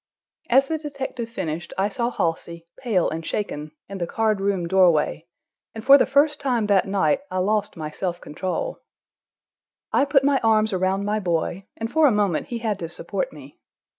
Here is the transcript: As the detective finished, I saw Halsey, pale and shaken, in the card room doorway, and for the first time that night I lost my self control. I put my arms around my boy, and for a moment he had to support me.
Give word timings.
As 0.49 0.65
the 0.65 0.79
detective 0.79 1.29
finished, 1.29 1.75
I 1.77 1.87
saw 1.87 2.09
Halsey, 2.09 2.65
pale 2.79 3.07
and 3.11 3.23
shaken, 3.23 3.69
in 3.87 3.99
the 3.99 4.07
card 4.07 4.41
room 4.41 4.67
doorway, 4.67 5.27
and 5.75 5.85
for 5.85 5.95
the 5.99 6.07
first 6.07 6.39
time 6.39 6.65
that 6.65 6.87
night 6.87 7.19
I 7.29 7.37
lost 7.37 7.77
my 7.77 7.91
self 7.91 8.19
control. 8.19 8.79
I 9.93 10.05
put 10.05 10.23
my 10.23 10.39
arms 10.39 10.73
around 10.73 11.05
my 11.05 11.19
boy, 11.19 11.67
and 11.77 11.91
for 11.91 12.07
a 12.07 12.11
moment 12.11 12.47
he 12.47 12.57
had 12.57 12.79
to 12.79 12.89
support 12.89 13.31
me. 13.31 13.59